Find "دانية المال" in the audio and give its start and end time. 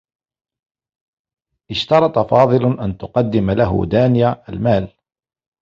3.85-4.93